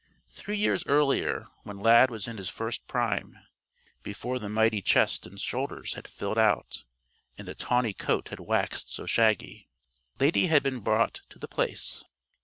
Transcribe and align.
Three 0.31 0.57
years 0.57 0.83
earlier, 0.87 1.45
when 1.61 1.77
Lad 1.77 2.09
was 2.09 2.27
in 2.27 2.37
his 2.37 2.49
first 2.49 2.87
prime 2.87 3.37
(before 4.01 4.39
the 4.39 4.49
mighty 4.49 4.81
chest 4.81 5.27
and 5.27 5.39
shoulders 5.39 5.93
had 5.93 6.07
filled 6.07 6.39
out 6.39 6.85
and 7.37 7.47
the 7.47 7.53
tawny 7.53 7.93
coat 7.93 8.29
had 8.29 8.39
waxed 8.39 8.91
so 8.91 9.05
shaggy), 9.05 9.69
Lady 10.19 10.47
had 10.47 10.63
been 10.63 10.79
brought 10.79 11.21
to 11.29 11.37
The 11.37 11.47
Place. 11.47 12.03